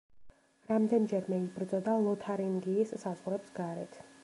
[0.71, 4.05] რამდენჯერმე იბრძოდა ლოთარინგიის საზღვრებს გარეთ.